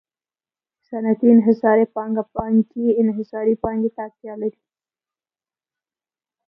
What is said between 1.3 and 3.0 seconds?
انحصاري پانګه بانکي